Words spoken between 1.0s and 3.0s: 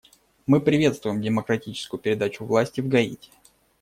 демократическую передачу власти в